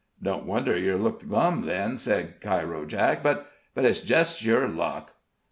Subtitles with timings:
[0.19, 5.13] "Don't wonder yer looked glum, then," said Cairo Jake; "but but it's jest your luck!"